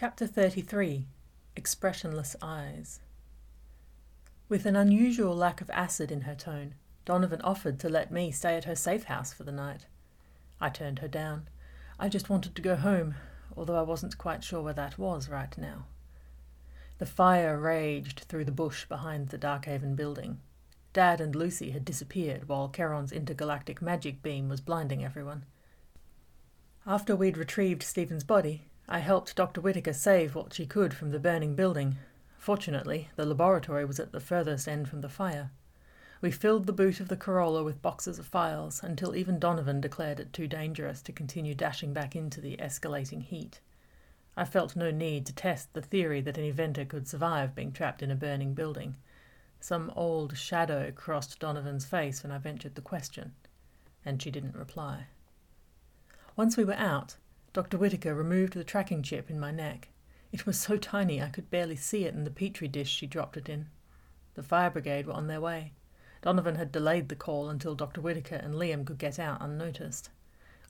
Chapter 0.00 0.26
33 0.26 1.04
Expressionless 1.56 2.34
Eyes. 2.40 3.00
With 4.48 4.64
an 4.64 4.74
unusual 4.74 5.36
lack 5.36 5.60
of 5.60 5.68
acid 5.68 6.10
in 6.10 6.22
her 6.22 6.34
tone, 6.34 6.74
Donovan 7.04 7.42
offered 7.42 7.78
to 7.80 7.90
let 7.90 8.10
me 8.10 8.30
stay 8.30 8.56
at 8.56 8.64
her 8.64 8.74
safe 8.74 9.04
house 9.04 9.34
for 9.34 9.44
the 9.44 9.52
night. 9.52 9.84
I 10.58 10.70
turned 10.70 11.00
her 11.00 11.06
down. 11.06 11.50
I 11.98 12.08
just 12.08 12.30
wanted 12.30 12.56
to 12.56 12.62
go 12.62 12.76
home, 12.76 13.16
although 13.54 13.76
I 13.76 13.82
wasn't 13.82 14.16
quite 14.16 14.42
sure 14.42 14.62
where 14.62 14.72
that 14.72 14.96
was 14.96 15.28
right 15.28 15.58
now. 15.58 15.84
The 16.96 17.04
fire 17.04 17.60
raged 17.60 18.20
through 18.20 18.46
the 18.46 18.52
bush 18.52 18.86
behind 18.86 19.28
the 19.28 19.38
Darkhaven 19.38 19.96
building. 19.96 20.40
Dad 20.94 21.20
and 21.20 21.36
Lucy 21.36 21.72
had 21.72 21.84
disappeared 21.84 22.48
while 22.48 22.70
Charon's 22.74 23.12
intergalactic 23.12 23.82
magic 23.82 24.22
beam 24.22 24.48
was 24.48 24.62
blinding 24.62 25.04
everyone. 25.04 25.44
After 26.86 27.14
we'd 27.14 27.36
retrieved 27.36 27.82
Stephen's 27.82 28.24
body, 28.24 28.62
I 28.92 28.98
helped 28.98 29.36
Dr. 29.36 29.60
Whitaker 29.60 29.92
save 29.92 30.34
what 30.34 30.52
she 30.52 30.66
could 30.66 30.92
from 30.92 31.10
the 31.10 31.20
burning 31.20 31.54
building. 31.54 31.98
Fortunately, 32.36 33.08
the 33.14 33.24
laboratory 33.24 33.84
was 33.84 34.00
at 34.00 34.10
the 34.10 34.18
furthest 34.18 34.66
end 34.66 34.88
from 34.88 35.00
the 35.00 35.08
fire. 35.08 35.52
We 36.20 36.32
filled 36.32 36.66
the 36.66 36.72
boot 36.72 36.98
of 36.98 37.06
the 37.06 37.16
Corolla 37.16 37.62
with 37.62 37.80
boxes 37.82 38.18
of 38.18 38.26
files 38.26 38.82
until 38.82 39.14
even 39.14 39.38
Donovan 39.38 39.80
declared 39.80 40.18
it 40.18 40.32
too 40.32 40.48
dangerous 40.48 41.02
to 41.02 41.12
continue 41.12 41.54
dashing 41.54 41.92
back 41.92 42.16
into 42.16 42.40
the 42.40 42.56
escalating 42.56 43.22
heat. 43.22 43.60
I 44.36 44.44
felt 44.44 44.74
no 44.74 44.90
need 44.90 45.24
to 45.26 45.34
test 45.34 45.72
the 45.72 45.82
theory 45.82 46.20
that 46.22 46.36
an 46.36 46.44
inventor 46.44 46.84
could 46.84 47.06
survive 47.06 47.54
being 47.54 47.70
trapped 47.70 48.02
in 48.02 48.10
a 48.10 48.16
burning 48.16 48.54
building. 48.54 48.96
Some 49.60 49.92
old 49.94 50.36
shadow 50.36 50.90
crossed 50.90 51.38
Donovan's 51.38 51.86
face 51.86 52.24
when 52.24 52.32
I 52.32 52.38
ventured 52.38 52.74
the 52.74 52.80
question, 52.80 53.34
and 54.04 54.20
she 54.20 54.32
didn't 54.32 54.56
reply. 54.56 55.06
Once 56.34 56.56
we 56.56 56.64
were 56.64 56.74
out, 56.74 57.16
Dr. 57.52 57.78
Whitaker 57.78 58.14
removed 58.14 58.52
the 58.52 58.62
tracking 58.62 59.02
chip 59.02 59.28
in 59.28 59.40
my 59.40 59.50
neck. 59.50 59.88
It 60.30 60.46
was 60.46 60.58
so 60.58 60.76
tiny 60.76 61.20
I 61.20 61.30
could 61.30 61.50
barely 61.50 61.74
see 61.74 62.04
it 62.04 62.14
in 62.14 62.22
the 62.22 62.30
petri 62.30 62.68
dish 62.68 62.88
she 62.88 63.08
dropped 63.08 63.36
it 63.36 63.48
in. 63.48 63.66
The 64.34 64.42
fire 64.44 64.70
brigade 64.70 65.06
were 65.06 65.14
on 65.14 65.26
their 65.26 65.40
way. 65.40 65.72
Donovan 66.22 66.54
had 66.54 66.70
delayed 66.70 67.08
the 67.08 67.16
call 67.16 67.48
until 67.48 67.74
Dr. 67.74 68.00
Whitaker 68.00 68.36
and 68.36 68.54
Liam 68.54 68.86
could 68.86 68.98
get 68.98 69.18
out 69.18 69.42
unnoticed. 69.42 70.10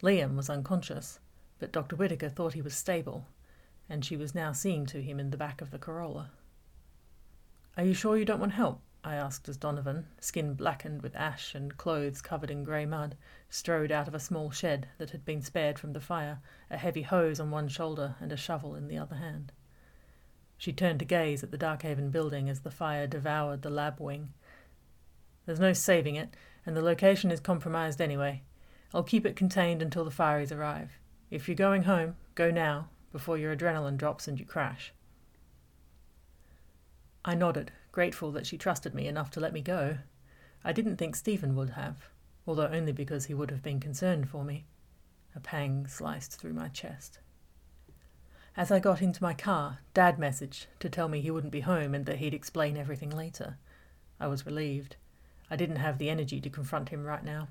Liam 0.03 0.37
was 0.37 0.49
unconscious, 0.49 1.19
but 1.59 1.73
Dr. 1.73 1.97
Whitaker 1.97 2.31
thought 2.31 2.55
he 2.55 2.63
was 2.63 2.75
stable, 2.75 3.27
and 3.89 4.03
she 4.03 4.17
was 4.17 4.35
now 4.35 4.53
seeing 4.53 4.87
to 4.87 5.03
him 5.03 5.21
in 5.21 5.31
the 5.31 5.37
back 5.37 5.61
of 5.61 5.71
the 5.73 5.79
Corolla. 5.79 6.31
Are 7.77 7.85
you 7.85 7.93
sure 7.93 8.17
you 8.17 8.25
don't 8.25 8.41
want 8.41 8.53
help? 8.53 8.81
I 9.03 9.15
asked 9.15 9.49
as 9.49 9.57
Donovan, 9.57 10.09
skin 10.21 10.55
blackened 10.55 11.01
with 11.01 11.17
ash 11.17 11.55
and 11.55 11.77
clothes 11.77 12.21
covered 12.21 12.51
in 12.51 12.65
grey 12.65 12.85
mud, 12.85 13.17
strode 13.49 13.91
out 13.91 14.07
of 14.07 14.15
a 14.15 14.21
small 14.21 14.51
shed 14.51 14.89
that 14.99 15.11
had 15.11 15.25
been 15.25 15.41
spared 15.41 15.79
from 15.79 15.95
the 15.95 16.01
fire, 16.01 16.41
a 16.71 16.77
heavy 16.77 17.03
hose 17.03 17.41
on 17.41 17.51
one 17.51 17.69
shoulder 17.69 18.17
and 18.21 18.31
a 18.31 18.37
shovel 18.37 18.75
in 18.75 18.89
the 18.89 18.99
other 18.99 19.17
hand. 19.17 19.53
She 20.59 20.75
turned 20.75 20.99
to 20.99 21.07
gaze 21.07 21.43
at 21.43 21.51
the 21.51 21.57
Darkhaven 21.57 22.11
building 22.11 22.51
as 22.51 22.61
the 22.61 22.71
fire 22.71 23.07
devoured 23.07 23.63
the 23.63 23.71
lab 23.71 23.99
wing. 23.99 24.35
There's 25.47 25.59
no 25.59 25.73
saving 25.73 26.17
it, 26.17 26.37
and 26.67 26.77
the 26.77 26.83
location 26.83 27.31
is 27.31 27.41
compromised 27.41 28.03
anyway. 28.03 28.43
I'll 28.93 29.03
keep 29.03 29.25
it 29.25 29.37
contained 29.37 29.81
until 29.81 30.05
the 30.05 30.11
fireys 30.11 30.55
arrive. 30.55 30.99
If 31.31 31.49
you're 31.49 31.55
going 31.55 31.85
home, 31.85 32.17
go 32.35 32.51
now, 32.51 32.91
before 33.13 33.39
your 33.39 33.57
adrenaline 33.57 33.97
drops 33.97 34.29
and 34.29 34.39
you 34.39 34.45
crash. 34.45 34.93
I 37.25 37.35
nodded, 37.35 37.73
grateful 37.93 38.31
that 38.33 38.47
she 38.47 38.57
trusted 38.57 38.95
me 38.95 39.07
enough 39.07 39.31
to 39.33 39.41
let 39.41 39.53
me 39.53 39.61
go. 39.61 39.99
I 40.65 40.73
didn't 40.73 40.97
think 40.97 41.17
Stephen 41.17 41.57
would 41.57 41.71
have, 41.71 42.11
although 42.47 42.69
only 42.69 42.93
because 42.93 43.27
he 43.27 43.35
would 43.35 43.51
have 43.51 43.63
been 43.63 43.81
concerned 43.81 44.29
for 44.29 44.45
me. 44.45 44.67
A 45.35 45.41
pang 45.41 45.87
sliced 45.87 46.39
through 46.41 46.53
my 46.53 46.69
chest. 46.69 47.19
As 48.57 48.71
I 48.71 48.81
got 48.81 49.01
into 49.01 49.23
my 49.23 49.33
car, 49.33 49.79
Dad 49.95 50.19
messaged 50.19 50.67
to 50.81 50.89
tell 50.89 51.09
me 51.09 51.21
he 51.21 51.31
wouldn't 51.31 51.53
be 51.53 51.61
home 51.61 51.95
and 51.95 52.05
that 52.07 52.19
he'd 52.19 52.35
explain 52.35 52.77
everything 52.77 53.11
later. 53.11 53.59
I 54.19 54.27
was 54.27 54.45
relieved. 54.45 54.97
I 55.51 55.57
didn't 55.57 55.77
have 55.77 55.99
the 55.99 56.11
energy 56.11 56.41
to 56.41 56.51
confront 56.51 56.91
him 56.91 57.05
right 57.05 57.25
now. 57.25 57.49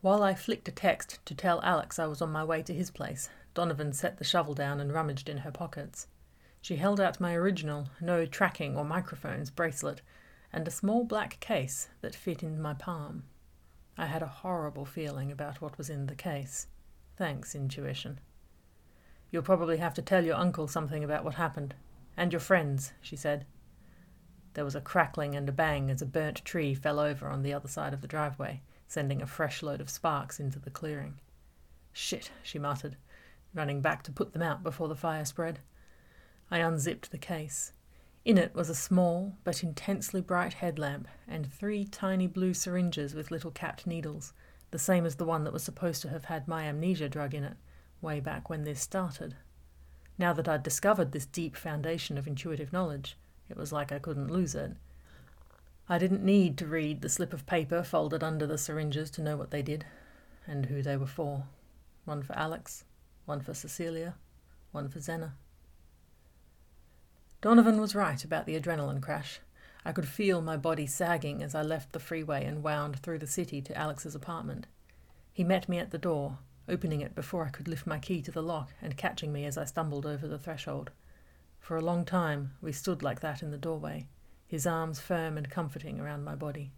While 0.00 0.22
I 0.22 0.34
flicked 0.34 0.68
a 0.68 0.72
text 0.72 1.24
to 1.26 1.34
tell 1.34 1.62
Alex 1.62 1.98
I 1.98 2.06
was 2.06 2.20
on 2.20 2.30
my 2.30 2.44
way 2.44 2.62
to 2.62 2.74
his 2.74 2.90
place, 2.90 3.30
Donovan 3.54 3.92
set 3.92 4.18
the 4.18 4.24
shovel 4.24 4.54
down 4.54 4.78
and 4.80 4.92
rummaged 4.92 5.28
in 5.28 5.38
her 5.38 5.50
pockets. 5.50 6.06
She 6.66 6.74
held 6.74 6.98
out 6.98 7.20
my 7.20 7.32
original, 7.32 7.90
no 8.00 8.26
tracking 8.26 8.76
or 8.76 8.84
microphones 8.84 9.50
bracelet 9.50 10.02
and 10.52 10.66
a 10.66 10.72
small 10.72 11.04
black 11.04 11.38
case 11.38 11.90
that 12.00 12.12
fit 12.12 12.42
in 12.42 12.60
my 12.60 12.74
palm. 12.74 13.22
I 13.96 14.06
had 14.06 14.20
a 14.20 14.26
horrible 14.42 14.84
feeling 14.84 15.30
about 15.30 15.60
what 15.60 15.78
was 15.78 15.88
in 15.88 16.06
the 16.06 16.16
case. 16.16 16.66
Thanks, 17.16 17.54
intuition. 17.54 18.18
You'll 19.30 19.44
probably 19.44 19.76
have 19.76 19.94
to 19.94 20.02
tell 20.02 20.24
your 20.24 20.34
uncle 20.34 20.66
something 20.66 21.04
about 21.04 21.22
what 21.24 21.36
happened. 21.36 21.76
And 22.16 22.32
your 22.32 22.40
friends, 22.40 22.92
she 23.00 23.14
said. 23.14 23.46
There 24.54 24.64
was 24.64 24.74
a 24.74 24.80
crackling 24.80 25.36
and 25.36 25.48
a 25.48 25.52
bang 25.52 25.88
as 25.88 26.02
a 26.02 26.04
burnt 26.04 26.44
tree 26.44 26.74
fell 26.74 26.98
over 26.98 27.28
on 27.28 27.44
the 27.44 27.54
other 27.54 27.68
side 27.68 27.94
of 27.94 28.00
the 28.00 28.08
driveway, 28.08 28.60
sending 28.88 29.22
a 29.22 29.26
fresh 29.28 29.62
load 29.62 29.80
of 29.80 29.88
sparks 29.88 30.40
into 30.40 30.58
the 30.58 30.70
clearing. 30.70 31.20
Shit, 31.92 32.32
she 32.42 32.58
muttered, 32.58 32.96
running 33.54 33.82
back 33.82 34.02
to 34.02 34.10
put 34.10 34.32
them 34.32 34.42
out 34.42 34.64
before 34.64 34.88
the 34.88 34.96
fire 34.96 35.24
spread. 35.24 35.60
I 36.50 36.58
unzipped 36.58 37.10
the 37.10 37.18
case. 37.18 37.72
In 38.24 38.38
it 38.38 38.54
was 38.54 38.68
a 38.68 38.74
small 38.74 39.36
but 39.44 39.62
intensely 39.62 40.20
bright 40.20 40.54
headlamp 40.54 41.08
and 41.28 41.52
three 41.52 41.84
tiny 41.84 42.26
blue 42.26 42.54
syringes 42.54 43.14
with 43.14 43.30
little 43.30 43.50
capped 43.50 43.86
needles, 43.86 44.32
the 44.70 44.78
same 44.78 45.06
as 45.06 45.16
the 45.16 45.24
one 45.24 45.44
that 45.44 45.52
was 45.52 45.62
supposed 45.62 46.02
to 46.02 46.08
have 46.08 46.24
had 46.24 46.48
my 46.48 46.64
amnesia 46.64 47.08
drug 47.08 47.34
in 47.34 47.44
it, 47.44 47.56
way 48.00 48.20
back 48.20 48.50
when 48.50 48.64
this 48.64 48.80
started. 48.80 49.36
Now 50.18 50.32
that 50.32 50.48
I'd 50.48 50.62
discovered 50.62 51.12
this 51.12 51.26
deep 51.26 51.56
foundation 51.56 52.18
of 52.18 52.26
intuitive 52.26 52.72
knowledge, 52.72 53.16
it 53.48 53.56
was 53.56 53.72
like 53.72 53.92
I 53.92 53.98
couldn't 53.98 54.30
lose 54.30 54.54
it. 54.54 54.72
I 55.88 55.98
didn't 55.98 56.24
need 56.24 56.58
to 56.58 56.66
read 56.66 57.00
the 57.00 57.08
slip 57.08 57.32
of 57.32 57.46
paper 57.46 57.82
folded 57.84 58.24
under 58.24 58.46
the 58.46 58.58
syringes 58.58 59.10
to 59.12 59.22
know 59.22 59.36
what 59.36 59.50
they 59.50 59.62
did 59.62 59.84
and 60.46 60.66
who 60.66 60.82
they 60.82 60.96
were 60.96 61.06
for. 61.06 61.44
One 62.04 62.22
for 62.22 62.36
Alex, 62.36 62.84
one 63.24 63.40
for 63.40 63.54
Cecilia, 63.54 64.14
one 64.72 64.88
for 64.88 65.00
Zena. 65.00 65.34
Donovan 67.42 67.78
was 67.78 67.94
right 67.94 68.24
about 68.24 68.46
the 68.46 68.58
adrenaline 68.58 69.02
crash. 69.02 69.40
I 69.84 69.92
could 69.92 70.08
feel 70.08 70.40
my 70.40 70.56
body 70.56 70.86
sagging 70.86 71.42
as 71.42 71.54
I 71.54 71.60
left 71.60 71.92
the 71.92 72.00
freeway 72.00 72.44
and 72.44 72.62
wound 72.62 72.98
through 73.00 73.18
the 73.18 73.26
city 73.26 73.60
to 73.60 73.76
Alex's 73.76 74.14
apartment. 74.14 74.66
He 75.32 75.44
met 75.44 75.68
me 75.68 75.78
at 75.78 75.90
the 75.90 75.98
door, 75.98 76.38
opening 76.66 77.02
it 77.02 77.14
before 77.14 77.44
I 77.44 77.50
could 77.50 77.68
lift 77.68 77.86
my 77.86 77.98
key 77.98 78.22
to 78.22 78.30
the 78.30 78.42
lock 78.42 78.72
and 78.80 78.96
catching 78.96 79.34
me 79.34 79.44
as 79.44 79.58
I 79.58 79.64
stumbled 79.64 80.06
over 80.06 80.26
the 80.26 80.38
threshold. 80.38 80.90
For 81.60 81.76
a 81.76 81.82
long 81.82 82.06
time, 82.06 82.52
we 82.62 82.72
stood 82.72 83.02
like 83.02 83.20
that 83.20 83.42
in 83.42 83.50
the 83.50 83.58
doorway, 83.58 84.08
his 84.46 84.66
arms 84.66 84.98
firm 84.98 85.36
and 85.36 85.50
comforting 85.50 86.00
around 86.00 86.24
my 86.24 86.34
body. 86.34 86.72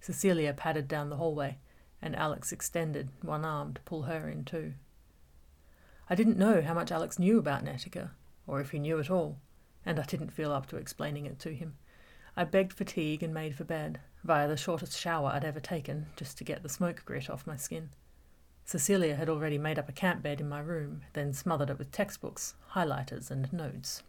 Cecilia 0.00 0.52
padded 0.52 0.86
down 0.86 1.08
the 1.08 1.16
hallway, 1.16 1.56
and 2.02 2.14
Alex 2.14 2.52
extended 2.52 3.08
one 3.22 3.44
arm 3.44 3.72
to 3.72 3.80
pull 3.82 4.02
her 4.02 4.28
in 4.28 4.44
too. 4.44 4.74
I 6.10 6.14
didn't 6.14 6.36
know 6.36 6.60
how 6.60 6.74
much 6.74 6.92
Alex 6.92 7.18
knew 7.18 7.38
about 7.38 7.64
Netica, 7.64 8.10
or 8.46 8.60
if 8.60 8.72
he 8.72 8.78
knew 8.78 9.00
at 9.00 9.10
all 9.10 9.38
and 9.86 9.98
I 9.98 10.04
didn't 10.04 10.32
feel 10.32 10.52
up 10.52 10.66
to 10.66 10.76
explaining 10.76 11.26
it 11.26 11.38
to 11.40 11.54
him. 11.54 11.76
I 12.36 12.44
begged 12.44 12.72
fatigue 12.72 13.22
and 13.22 13.32
made 13.32 13.54
for 13.54 13.64
bed, 13.64 14.00
via 14.24 14.48
the 14.48 14.56
shortest 14.56 14.98
shower 14.98 15.30
I'd 15.30 15.44
ever 15.44 15.60
taken, 15.60 16.06
just 16.16 16.36
to 16.38 16.44
get 16.44 16.62
the 16.62 16.68
smoke 16.68 17.02
grit 17.04 17.30
off 17.30 17.46
my 17.46 17.56
skin. 17.56 17.90
Cecilia 18.64 19.14
had 19.14 19.28
already 19.28 19.58
made 19.58 19.78
up 19.78 19.88
a 19.88 19.92
camp 19.92 20.22
bed 20.22 20.40
in 20.40 20.48
my 20.48 20.60
room, 20.60 21.02
then 21.12 21.32
smothered 21.32 21.70
it 21.70 21.78
with 21.78 21.92
textbooks, 21.92 22.54
highlighters, 22.72 23.30
and 23.30 23.52
notes. 23.52 24.02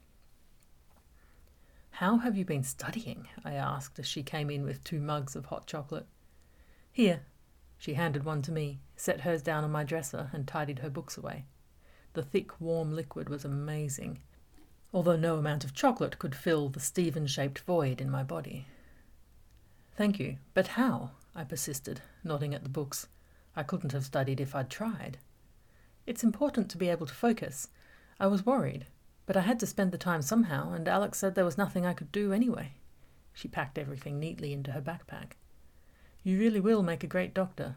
How 1.92 2.18
have 2.18 2.36
you 2.36 2.46
been 2.46 2.64
studying? 2.64 3.28
I 3.44 3.54
asked 3.54 4.00
as 4.00 4.08
she 4.08 4.24
came 4.24 4.50
in 4.50 4.64
with 4.64 4.84
two 4.84 5.00
mugs 5.00 5.36
of 5.36 5.46
hot 5.46 5.68
chocolate. 5.68 6.08
Here. 6.92 7.22
She 7.78 7.94
handed 7.94 8.24
one 8.24 8.42
to 8.44 8.52
me, 8.52 8.80
set 8.96 9.22
hers 9.22 9.42
down 9.42 9.64
on 9.64 9.72
my 9.72 9.84
dresser, 9.84 10.30
and 10.34 10.48
tidied 10.48 10.80
her 10.80 10.90
books 10.90 11.18
away. 11.18 11.46
The 12.14 12.24
thick, 12.24 12.60
warm 12.60 12.96
liquid 12.96 13.30
was 13.30 13.44
amazing, 13.46 14.20
although 14.96 15.18
no 15.18 15.36
amount 15.36 15.66
of 15.66 15.74
chocolate 15.74 16.18
could 16.18 16.34
fill 16.34 16.70
the 16.70 16.80
Stephen 16.80 17.28
shaped 17.28 17.60
void 17.60 18.00
in 18.00 18.10
my 18.10 18.24
body. 18.24 18.66
Thank 19.98 20.20
you, 20.20 20.38
but 20.54 20.68
how? 20.68 21.12
I 21.36 21.44
persisted, 21.44 22.00
nodding 22.24 22.56
at 22.56 22.64
the 22.64 22.70
books. 22.70 23.08
I 23.58 23.64
couldn't 23.64 23.92
have 23.92 24.06
studied 24.06 24.40
if 24.40 24.56
I'd 24.56 24.70
tried. 24.70 25.18
It's 26.08 26.24
important 26.24 26.70
to 26.70 26.78
be 26.78 26.88
able 26.88 27.08
to 27.08 27.14
focus. 27.14 27.68
I 28.22 28.28
was 28.28 28.46
worried, 28.46 28.86
but 29.26 29.36
I 29.36 29.42
had 29.42 29.60
to 29.60 29.68
spend 29.68 29.92
the 29.92 29.98
time 29.98 30.22
somehow, 30.22 30.72
and 30.72 30.88
Alex 30.88 31.18
said 31.18 31.36
there 31.36 31.44
was 31.44 31.58
nothing 31.58 31.86
I 31.86 31.94
could 31.94 32.14
do 32.14 32.32
anyway. 32.32 32.72
She 33.34 33.50
packed 33.50 33.78
everything 33.78 34.18
neatly 34.18 34.54
into 34.54 34.72
her 34.72 34.82
backpack. 34.82 35.34
You 36.24 36.40
really 36.40 36.62
will 36.62 36.84
make 36.84 37.04
a 37.04 37.08
great 37.08 37.34
doctor. 37.34 37.76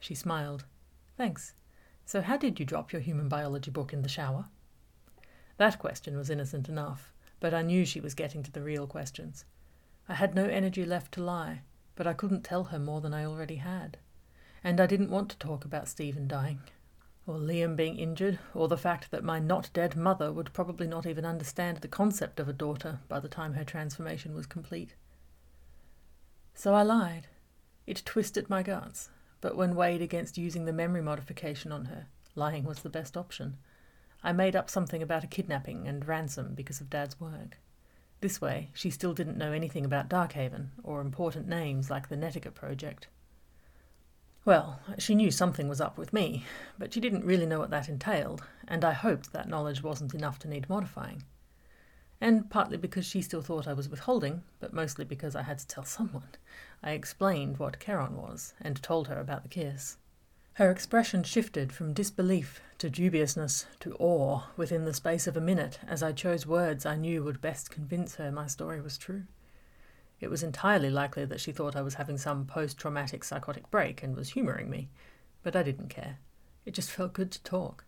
She 0.00 0.16
smiled. 0.16 0.64
Thanks. 1.16 1.54
So, 2.04 2.20
how 2.20 2.36
did 2.36 2.58
you 2.58 2.66
drop 2.66 2.92
your 2.92 3.00
human 3.00 3.28
biology 3.28 3.70
book 3.70 3.92
in 3.92 4.02
the 4.02 4.08
shower? 4.08 4.46
That 5.58 5.78
question 5.78 6.16
was 6.16 6.30
innocent 6.30 6.68
enough, 6.68 7.12
but 7.40 7.54
I 7.54 7.62
knew 7.62 7.84
she 7.84 8.00
was 8.00 8.14
getting 8.14 8.42
to 8.42 8.50
the 8.50 8.62
real 8.62 8.86
questions. 8.86 9.44
I 10.08 10.14
had 10.14 10.34
no 10.34 10.44
energy 10.44 10.84
left 10.84 11.12
to 11.12 11.22
lie, 11.22 11.62
but 11.94 12.06
I 12.06 12.12
couldn't 12.12 12.42
tell 12.42 12.64
her 12.64 12.78
more 12.78 13.00
than 13.00 13.14
I 13.14 13.24
already 13.24 13.56
had. 13.56 13.98
And 14.64 14.80
I 14.80 14.86
didn't 14.86 15.10
want 15.10 15.28
to 15.30 15.38
talk 15.38 15.64
about 15.64 15.88
Stephen 15.88 16.26
dying. 16.26 16.60
or 17.26 17.36
Liam 17.36 17.76
being 17.76 17.96
injured, 17.98 18.38
or 18.54 18.66
the 18.66 18.76
fact 18.76 19.10
that 19.10 19.22
my 19.22 19.38
not 19.38 19.70
dead 19.72 19.96
mother 19.96 20.32
would 20.32 20.52
probably 20.52 20.86
not 20.86 21.06
even 21.06 21.24
understand 21.24 21.78
the 21.78 21.88
concept 21.88 22.40
of 22.40 22.48
a 22.48 22.52
daughter 22.52 22.98
by 23.08 23.20
the 23.20 23.28
time 23.28 23.54
her 23.54 23.64
transformation 23.64 24.34
was 24.34 24.46
complete. 24.46 24.94
So 26.54 26.74
I 26.74 26.82
lied. 26.82 27.28
It 27.86 28.02
twisted 28.04 28.50
my 28.50 28.62
guts, 28.62 29.08
but 29.40 29.56
when 29.56 29.76
weighed 29.76 30.02
against 30.02 30.38
using 30.38 30.64
the 30.64 30.72
memory 30.72 31.02
modification 31.02 31.70
on 31.70 31.86
her, 31.86 32.06
lying 32.34 32.64
was 32.64 32.80
the 32.80 32.90
best 32.90 33.16
option. 33.16 33.56
I 34.24 34.32
made 34.32 34.54
up 34.54 34.70
something 34.70 35.02
about 35.02 35.24
a 35.24 35.28
kidnapping 35.28 35.88
and 35.88 36.06
ransom 36.06 36.54
because 36.54 36.80
of 36.80 36.90
Dad's 36.90 37.20
work. 37.20 37.58
This 38.20 38.40
way, 38.40 38.70
she 38.72 38.88
still 38.88 39.14
didn't 39.14 39.36
know 39.36 39.52
anything 39.52 39.84
about 39.84 40.08
Darkhaven 40.08 40.68
or 40.84 41.00
important 41.00 41.48
names 41.48 41.90
like 41.90 42.08
the 42.08 42.16
Netica 42.16 42.54
Project. 42.54 43.08
Well, 44.44 44.80
she 44.98 45.14
knew 45.14 45.30
something 45.30 45.68
was 45.68 45.80
up 45.80 45.98
with 45.98 46.12
me, 46.12 46.44
but 46.78 46.92
she 46.94 47.00
didn't 47.00 47.24
really 47.24 47.46
know 47.46 47.58
what 47.58 47.70
that 47.70 47.88
entailed, 47.88 48.44
and 48.66 48.84
I 48.84 48.92
hoped 48.92 49.32
that 49.32 49.48
knowledge 49.48 49.82
wasn't 49.82 50.14
enough 50.14 50.38
to 50.40 50.48
need 50.48 50.68
modifying. 50.68 51.24
And 52.20 52.48
partly 52.48 52.76
because 52.76 53.04
she 53.06 53.22
still 53.22 53.42
thought 53.42 53.66
I 53.66 53.72
was 53.72 53.88
withholding, 53.88 54.42
but 54.60 54.72
mostly 54.72 55.04
because 55.04 55.34
I 55.34 55.42
had 55.42 55.58
to 55.58 55.66
tell 55.66 55.84
someone, 55.84 56.28
I 56.80 56.92
explained 56.92 57.58
what 57.58 57.80
Charon 57.80 58.16
was 58.16 58.54
and 58.60 58.80
told 58.80 59.08
her 59.08 59.18
about 59.18 59.42
the 59.42 59.48
kiss. 59.48 59.96
Her 60.56 60.70
expression 60.70 61.22
shifted 61.22 61.72
from 61.72 61.94
disbelief 61.94 62.60
to 62.76 62.90
dubiousness 62.90 63.64
to 63.80 63.94
awe 63.98 64.48
within 64.54 64.84
the 64.84 64.92
space 64.92 65.26
of 65.26 65.34
a 65.34 65.40
minute 65.40 65.78
as 65.86 66.02
I 66.02 66.12
chose 66.12 66.46
words 66.46 66.84
I 66.84 66.94
knew 66.94 67.24
would 67.24 67.40
best 67.40 67.70
convince 67.70 68.16
her 68.16 68.30
my 68.30 68.46
story 68.46 68.82
was 68.82 68.98
true. 68.98 69.22
It 70.20 70.28
was 70.28 70.42
entirely 70.42 70.90
likely 70.90 71.24
that 71.24 71.40
she 71.40 71.52
thought 71.52 71.74
I 71.74 71.80
was 71.80 71.94
having 71.94 72.18
some 72.18 72.44
post 72.44 72.76
traumatic 72.76 73.24
psychotic 73.24 73.70
break 73.70 74.02
and 74.02 74.14
was 74.14 74.30
humouring 74.30 74.68
me, 74.68 74.90
but 75.42 75.56
I 75.56 75.62
didn't 75.62 75.88
care. 75.88 76.18
It 76.66 76.74
just 76.74 76.90
felt 76.90 77.14
good 77.14 77.30
to 77.32 77.42
talk. 77.42 77.86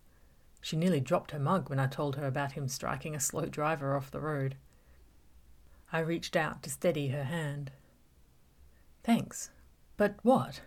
She 0.62 0.76
nearly 0.78 1.00
dropped 1.00 1.32
her 1.32 1.38
mug 1.38 1.68
when 1.68 1.78
I 1.78 1.86
told 1.86 2.16
her 2.16 2.26
about 2.26 2.52
him 2.52 2.66
striking 2.68 3.14
a 3.14 3.20
slow 3.20 3.44
driver 3.44 3.94
off 3.94 4.10
the 4.10 4.20
road. 4.20 4.56
I 5.92 5.98
reached 5.98 6.34
out 6.34 6.62
to 6.62 6.70
steady 6.70 7.08
her 7.08 7.24
hand. 7.24 7.72
Thanks. 9.02 9.50
But 9.98 10.16
what? 10.22 10.62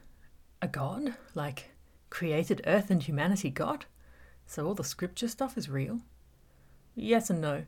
A 0.62 0.68
god? 0.68 1.16
Like 1.34 1.72
created 2.10 2.62
Earth 2.66 2.90
and 2.90 3.02
humanity 3.02 3.50
God? 3.50 3.86
So 4.46 4.66
all 4.66 4.74
the 4.74 4.84
scripture 4.84 5.28
stuff 5.28 5.58
is 5.58 5.70
real? 5.70 6.02
Yes 6.96 7.30
and 7.30 7.42
no. 7.42 7.66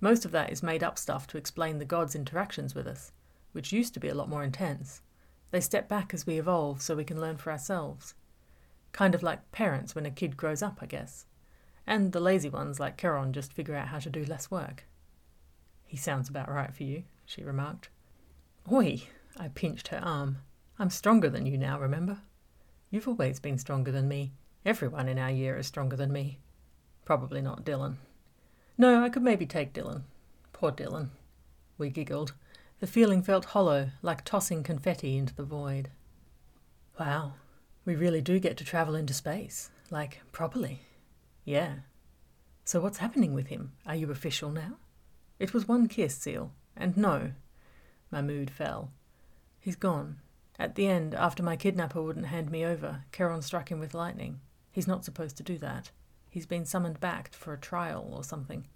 Most 0.00 0.24
of 0.24 0.32
that 0.32 0.52
is 0.52 0.62
made 0.62 0.82
up 0.82 0.98
stuff 0.98 1.26
to 1.28 1.38
explain 1.38 1.78
the 1.78 1.84
gods' 1.84 2.14
interactions 2.14 2.74
with 2.74 2.86
us, 2.86 3.12
which 3.52 3.72
used 3.72 3.94
to 3.94 4.00
be 4.00 4.08
a 4.08 4.14
lot 4.14 4.28
more 4.28 4.42
intense. 4.42 5.02
They 5.50 5.60
step 5.60 5.88
back 5.88 6.12
as 6.12 6.26
we 6.26 6.38
evolve 6.38 6.82
so 6.82 6.94
we 6.94 7.04
can 7.04 7.20
learn 7.20 7.36
for 7.36 7.50
ourselves. 7.50 8.14
Kind 8.92 9.14
of 9.14 9.22
like 9.22 9.52
parents 9.52 9.94
when 9.94 10.06
a 10.06 10.10
kid 10.10 10.36
grows 10.36 10.62
up, 10.62 10.78
I 10.82 10.86
guess. 10.86 11.26
And 11.86 12.12
the 12.12 12.20
lazy 12.20 12.50
ones 12.50 12.80
like 12.80 12.98
Charon 12.98 13.32
just 13.32 13.52
figure 13.52 13.74
out 13.74 13.88
how 13.88 13.98
to 14.00 14.10
do 14.10 14.24
less 14.24 14.50
work. 14.50 14.84
He 15.86 15.96
sounds 15.96 16.28
about 16.28 16.50
right 16.50 16.74
for 16.74 16.82
you, 16.82 17.04
she 17.24 17.44
remarked. 17.44 17.88
Oi! 18.70 19.02
I 19.36 19.48
pinched 19.48 19.88
her 19.88 20.00
arm. 20.02 20.38
I'm 20.78 20.90
stronger 20.90 21.30
than 21.30 21.46
you 21.46 21.56
now, 21.56 21.78
remember? 21.78 22.18
You've 22.90 23.08
always 23.08 23.40
been 23.40 23.58
stronger 23.58 23.90
than 23.90 24.08
me. 24.08 24.32
Everyone 24.64 25.08
in 25.08 25.18
our 25.18 25.30
year 25.30 25.56
is 25.56 25.66
stronger 25.66 25.96
than 25.96 26.12
me. 26.12 26.38
Probably 27.04 27.40
not 27.40 27.64
Dylan. 27.64 27.96
No, 28.78 29.02
I 29.02 29.08
could 29.08 29.22
maybe 29.22 29.46
take 29.46 29.72
Dylan. 29.72 30.02
Poor 30.52 30.72
Dylan. 30.72 31.08
We 31.78 31.90
giggled. 31.90 32.32
The 32.80 32.86
feeling 32.86 33.22
felt 33.22 33.46
hollow, 33.46 33.90
like 34.02 34.24
tossing 34.24 34.62
confetti 34.62 35.16
into 35.16 35.34
the 35.34 35.44
void. 35.44 35.88
Wow, 36.98 37.34
we 37.84 37.94
really 37.94 38.20
do 38.20 38.38
get 38.38 38.56
to 38.58 38.64
travel 38.64 38.94
into 38.94 39.14
space. 39.14 39.70
Like, 39.90 40.20
properly. 40.32 40.80
Yeah. 41.44 41.74
So 42.64 42.80
what's 42.80 42.98
happening 42.98 43.34
with 43.34 43.46
him? 43.46 43.72
Are 43.86 43.94
you 43.94 44.10
official 44.10 44.50
now? 44.50 44.78
It 45.38 45.54
was 45.54 45.68
one 45.68 45.86
kiss, 45.88 46.16
Seal, 46.16 46.52
and 46.76 46.96
no. 46.96 47.32
My 48.10 48.22
mood 48.22 48.50
fell. 48.50 48.90
He's 49.60 49.76
gone. 49.76 50.16
At 50.58 50.74
the 50.74 50.86
end, 50.86 51.14
after 51.14 51.42
my 51.42 51.56
kidnapper 51.56 52.02
wouldn't 52.02 52.26
hand 52.26 52.50
me 52.50 52.64
over, 52.64 53.04
Charon 53.12 53.42
struck 53.42 53.70
him 53.70 53.78
with 53.78 53.94
lightning. 53.94 54.40
He's 54.72 54.86
not 54.86 55.04
supposed 55.04 55.36
to 55.36 55.42
do 55.42 55.58
that. 55.58 55.90
He's 56.30 56.46
been 56.46 56.64
summoned 56.64 57.00
back 57.00 57.32
for 57.34 57.52
a 57.52 57.58
trial 57.58 58.10
or 58.12 58.24
something. 58.24 58.66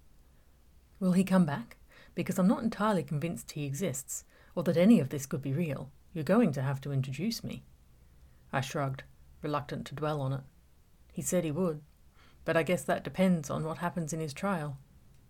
Will 0.99 1.13
he 1.13 1.23
come 1.23 1.45
back? 1.45 1.77
Because 2.13 2.37
I'm 2.37 2.47
not 2.47 2.63
entirely 2.63 3.03
convinced 3.03 3.51
he 3.51 3.65
exists, 3.65 4.25
or 4.55 4.63
that 4.63 4.77
any 4.77 4.99
of 4.99 5.09
this 5.09 5.25
could 5.25 5.41
be 5.41 5.53
real. 5.53 5.91
You're 6.13 6.23
going 6.23 6.51
to 6.53 6.61
have 6.61 6.81
to 6.81 6.91
introduce 6.91 7.43
me. 7.43 7.63
I 8.53 8.61
shrugged, 8.61 9.03
reluctant 9.41 9.87
to 9.87 9.95
dwell 9.95 10.21
on 10.21 10.33
it. 10.33 10.41
He 11.11 11.21
said 11.21 11.43
he 11.43 11.51
would, 11.51 11.81
but 12.45 12.57
I 12.57 12.63
guess 12.63 12.83
that 12.83 13.03
depends 13.03 13.49
on 13.49 13.63
what 13.63 13.79
happens 13.79 14.13
in 14.13 14.19
his 14.19 14.33
trial. 14.33 14.77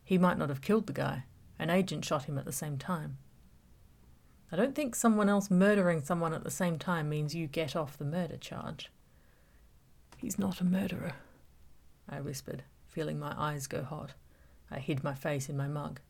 He 0.03 0.17
might 0.17 0.37
not 0.37 0.49
have 0.49 0.61
killed 0.61 0.87
the 0.87 0.93
guy. 0.93 1.25
An 1.59 1.69
agent 1.69 2.03
shot 2.03 2.25
him 2.25 2.37
at 2.37 2.45
the 2.45 2.51
same 2.51 2.77
time. 2.77 3.17
I 4.51 4.57
don't 4.57 4.75
think 4.75 4.95
someone 4.95 5.29
else 5.29 5.49
murdering 5.49 6.03
someone 6.03 6.33
at 6.33 6.43
the 6.43 6.51
same 6.51 6.77
time 6.77 7.07
means 7.07 7.33
you 7.33 7.47
get 7.47 7.75
off 7.75 7.97
the 7.97 8.03
murder 8.03 8.35
charge. 8.35 8.91
He's 10.17 10.37
not 10.37 10.59
a 10.59 10.65
murderer, 10.65 11.13
I 12.09 12.19
whispered, 12.19 12.63
feeling 12.87 13.17
my 13.17 13.33
eyes 13.37 13.65
go 13.67 13.83
hot. 13.83 14.13
I 14.69 14.79
hid 14.79 15.03
my 15.03 15.13
face 15.13 15.47
in 15.47 15.55
my 15.55 15.67
mug. 15.67 16.01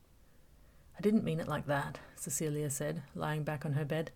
I 0.98 1.02
didn't 1.02 1.24
mean 1.24 1.40
it 1.40 1.48
like 1.48 1.68
that, 1.68 2.00
Cecilia 2.16 2.70
said, 2.70 3.04
lying 3.16 3.44
back 3.44 3.66
on 3.66 3.74
her 3.74 3.86
bed, 3.86 4.12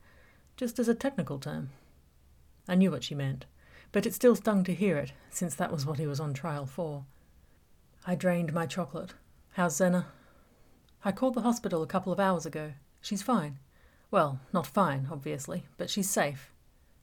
just 0.57 0.79
as 0.79 0.87
a 0.87 0.95
technical 0.95 1.37
term. 1.37 1.69
I 2.67 2.75
knew 2.75 2.89
what 2.91 3.03
she 3.03 3.15
meant, 3.15 3.45
but 3.91 4.05
it 4.05 4.13
still 4.13 4.35
stung 4.35 4.63
to 4.63 4.73
hear 4.73 4.97
it, 4.97 5.13
since 5.29 5.53
that 5.55 5.71
was 5.71 5.85
what 5.85 5.99
he 5.99 6.07
was 6.07 6.19
on 6.19 6.33
trial 6.33 6.65
for. 6.65 7.05
I 8.07 8.15
drained 8.15 8.53
my 8.53 8.65
chocolate. 8.65 9.13
How's 9.53 9.77
Zena? 9.77 10.07
I 11.03 11.11
called 11.11 11.35
the 11.35 11.41
hospital 11.41 11.83
a 11.83 11.87
couple 11.87 12.11
of 12.11 12.19
hours 12.19 12.45
ago. 12.45 12.73
She's 13.01 13.21
fine. 13.21 13.59
Well, 14.11 14.39
not 14.53 14.67
fine, 14.67 15.07
obviously, 15.11 15.65
but 15.77 15.89
she's 15.89 16.09
safe. 16.09 16.51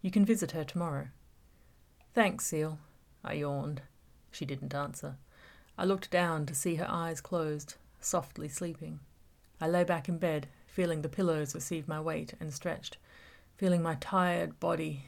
You 0.01 0.11
can 0.11 0.25
visit 0.25 0.53
her 0.53 0.65
tomorrow. 0.65 1.09
Thanks, 2.15 2.47
Seal. 2.47 2.79
I 3.25 3.35
yawned. 3.35 3.83
She 4.31 4.45
didn't 4.45 4.75
answer. 4.75 5.17
I 5.79 5.85
looked 5.85 6.11
down 6.11 6.47
to 6.47 6.55
see 6.55 6.77
her 6.77 6.87
eyes 6.89 7.21
closed, 7.21 7.75
softly 8.01 8.49
sleeping. 8.49 9.01
I 9.61 9.69
lay 9.69 9.85
back 9.85 10.09
in 10.09 10.19
bed, 10.19 10.49
feeling 10.67 11.03
the 11.03 11.09
pillows 11.09 11.55
receive 11.55 11.87
my 11.87 12.01
weight 12.01 12.35
and 12.41 12.53
stretched, 12.53 12.99
feeling 13.57 13.83
my 13.83 13.97
tired 13.97 14.59
body. 14.59 15.05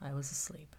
I 0.00 0.12
was 0.12 0.30
asleep. 0.30 0.74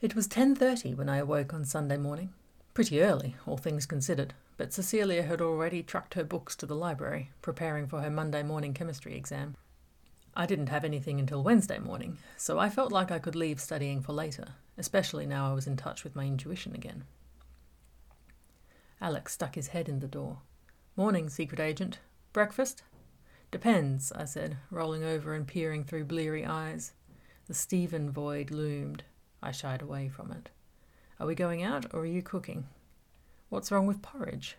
It 0.00 0.14
was 0.14 0.28
10:30 0.28 0.94
when 0.94 1.08
I 1.08 1.18
awoke 1.18 1.54
on 1.54 1.64
Sunday 1.64 1.96
morning. 1.96 2.32
Pretty 2.74 3.00
early, 3.00 3.36
all 3.46 3.56
things 3.56 3.86
considered 3.86 4.34
but 4.56 4.72
Cecilia 4.72 5.22
had 5.22 5.40
already 5.40 5.82
trucked 5.82 6.14
her 6.14 6.24
books 6.24 6.56
to 6.56 6.66
the 6.66 6.76
library, 6.76 7.30
preparing 7.42 7.86
for 7.86 8.00
her 8.00 8.10
Monday 8.10 8.42
morning 8.42 8.72
chemistry 8.72 9.16
exam. 9.16 9.56
I 10.34 10.46
didn't 10.46 10.68
have 10.68 10.84
anything 10.84 11.18
until 11.18 11.42
Wednesday 11.42 11.78
morning, 11.78 12.18
so 12.36 12.58
I 12.58 12.68
felt 12.68 12.92
like 12.92 13.10
I 13.10 13.18
could 13.18 13.34
leave 13.34 13.60
studying 13.60 14.02
for 14.02 14.12
later, 14.12 14.48
especially 14.76 15.26
now 15.26 15.50
I 15.50 15.54
was 15.54 15.66
in 15.66 15.76
touch 15.76 16.04
with 16.04 16.16
my 16.16 16.24
intuition 16.24 16.74
again. 16.74 17.04
Alex 19.00 19.32
stuck 19.32 19.54
his 19.54 19.68
head 19.68 19.88
in 19.88 20.00
the 20.00 20.06
door. 20.06 20.38
Morning, 20.96 21.28
secret 21.28 21.60
agent. 21.60 21.98
Breakfast? 22.32 22.82
Depends, 23.50 24.12
I 24.12 24.24
said, 24.24 24.56
rolling 24.70 25.04
over 25.04 25.34
and 25.34 25.46
peering 25.46 25.84
through 25.84 26.04
bleary 26.04 26.44
eyes. 26.44 26.92
The 27.46 27.54
Stephen 27.54 28.10
void 28.10 28.50
loomed. 28.50 29.04
I 29.42 29.52
shied 29.52 29.82
away 29.82 30.08
from 30.08 30.32
it. 30.32 30.50
Are 31.20 31.26
we 31.26 31.34
going 31.34 31.62
out, 31.62 31.94
or 31.94 32.00
are 32.00 32.06
you 32.06 32.22
cooking? 32.22 32.66
What's 33.48 33.70
wrong 33.70 33.86
with 33.86 34.02
porridge? 34.02 34.56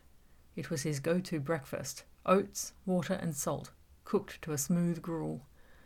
It 0.56 0.70
was 0.70 0.84
his 0.84 1.02
go 1.02 1.20
to 1.20 1.40
breakfast 1.42 2.06
oats, 2.26 2.74
water, 2.86 3.14
and 3.16 3.36
salt, 3.36 3.72
cooked 4.06 4.42
to 4.42 4.52
a 4.52 4.58
smooth 4.58 5.02
gruel. 5.02 5.42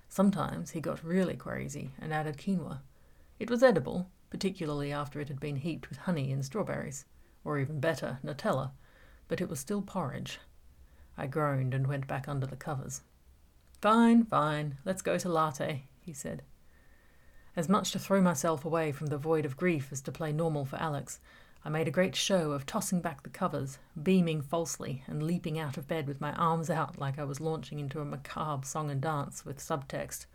Sometimes 0.07 0.71
he 0.71 0.81
got 0.81 1.03
really 1.03 1.35
crazy 1.35 1.91
and 1.99 2.13
added 2.13 2.37
quinoa. 2.37 2.81
It 3.39 3.49
was 3.49 3.63
edible, 3.63 4.09
particularly 4.29 4.91
after 4.91 5.19
it 5.19 5.29
had 5.29 5.39
been 5.39 5.57
heaped 5.57 5.89
with 5.89 5.99
honey 5.99 6.31
and 6.31 6.45
strawberries, 6.45 7.05
or 7.43 7.57
even 7.57 7.79
better, 7.79 8.19
Nutella, 8.23 8.71
but 9.27 9.41
it 9.41 9.49
was 9.49 9.59
still 9.59 9.81
porridge. 9.81 10.39
I 11.17 11.27
groaned 11.27 11.73
and 11.73 11.87
went 11.87 12.07
back 12.07 12.27
under 12.27 12.45
the 12.45 12.55
covers. 12.55 13.01
Fine, 13.81 14.25
fine, 14.25 14.77
let's 14.85 15.01
go 15.01 15.17
to 15.17 15.29
latte, 15.29 15.87
he 16.01 16.13
said. 16.13 16.43
As 17.55 17.67
much 17.67 17.91
to 17.91 17.99
throw 17.99 18.21
myself 18.21 18.63
away 18.63 18.91
from 18.91 19.07
the 19.07 19.17
void 19.17 19.45
of 19.45 19.57
grief 19.57 19.91
as 19.91 20.01
to 20.01 20.11
play 20.11 20.31
normal 20.31 20.65
for 20.65 20.77
Alex, 20.77 21.19
I 21.63 21.69
made 21.69 21.87
a 21.87 21.91
great 21.91 22.15
show 22.15 22.53
of 22.53 22.65
tossing 22.65 23.01
back 23.01 23.21
the 23.21 23.29
covers, 23.29 23.77
beaming 24.01 24.41
falsely, 24.41 25.03
and 25.05 25.21
leaping 25.21 25.59
out 25.59 25.77
of 25.77 25.87
bed 25.87 26.07
with 26.07 26.19
my 26.19 26.33
arms 26.33 26.71
out 26.71 26.97
like 26.97 27.19
I 27.19 27.23
was 27.23 27.39
launching 27.39 27.79
into 27.79 27.99
a 27.99 28.05
macabre 28.05 28.65
song 28.65 28.89
and 28.89 28.99
dance 28.99 29.45
with 29.45 29.59
subtext. 29.59 30.25